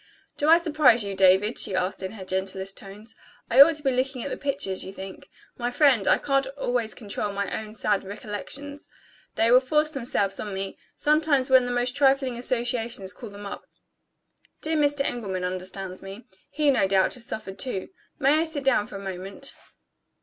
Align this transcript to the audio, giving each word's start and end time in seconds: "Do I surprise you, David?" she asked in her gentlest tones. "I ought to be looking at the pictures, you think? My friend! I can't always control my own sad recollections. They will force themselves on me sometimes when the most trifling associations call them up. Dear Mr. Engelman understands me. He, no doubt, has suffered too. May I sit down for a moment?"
"Do 0.35 0.49
I 0.49 0.57
surprise 0.57 1.03
you, 1.03 1.13
David?" 1.13 1.59
she 1.59 1.75
asked 1.75 2.01
in 2.01 2.13
her 2.13 2.25
gentlest 2.25 2.75
tones. 2.75 3.13
"I 3.51 3.61
ought 3.61 3.75
to 3.75 3.83
be 3.83 3.91
looking 3.91 4.23
at 4.23 4.31
the 4.31 4.35
pictures, 4.37 4.83
you 4.83 4.91
think? 4.91 5.29
My 5.59 5.69
friend! 5.69 6.07
I 6.07 6.17
can't 6.17 6.47
always 6.57 6.95
control 6.95 7.31
my 7.33 7.55
own 7.55 7.75
sad 7.75 8.03
recollections. 8.03 8.89
They 9.35 9.51
will 9.51 9.59
force 9.59 9.91
themselves 9.91 10.39
on 10.39 10.55
me 10.55 10.79
sometimes 10.95 11.51
when 11.51 11.67
the 11.67 11.71
most 11.71 11.95
trifling 11.95 12.35
associations 12.35 13.13
call 13.13 13.29
them 13.29 13.45
up. 13.45 13.67
Dear 14.61 14.75
Mr. 14.77 15.01
Engelman 15.01 15.43
understands 15.43 16.01
me. 16.01 16.25
He, 16.49 16.71
no 16.71 16.87
doubt, 16.87 17.13
has 17.13 17.25
suffered 17.27 17.59
too. 17.59 17.89
May 18.17 18.39
I 18.39 18.45
sit 18.45 18.63
down 18.63 18.87
for 18.87 18.95
a 18.95 18.99
moment?" 19.03 19.53